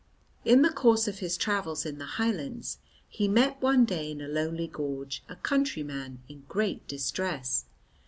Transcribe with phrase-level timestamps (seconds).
[0.43, 4.27] In the course of his travels in the Highlands he met one day in a
[4.27, 7.65] lonely gorge a countryman in great distress.